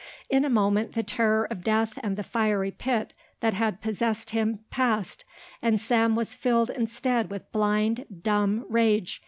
[0.31, 4.61] In a moment the terror of death and the fiery pit that had possessed him
[4.71, 5.25] passed,
[5.61, 9.19] and Sam was filled instead with blind, dumb rage.